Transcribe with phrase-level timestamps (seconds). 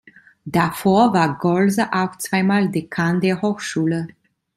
[0.47, 4.07] Davor war Golser auch zweimal Dekan der Hochschule.